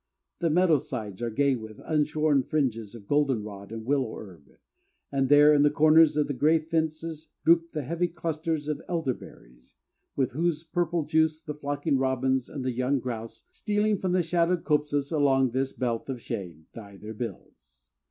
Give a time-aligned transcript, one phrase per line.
[0.39, 4.49] The meadow sides are gay with unshorn fringes of goldenrod and willow herb,
[5.11, 9.75] and there in the corners of the gray fences droop the heavy clusters of elderberries,
[10.15, 14.63] with whose purple juice the flocking robins and the young grouse, stealing from the shadowed
[14.63, 17.91] copses along this belt of shade, dye their bills.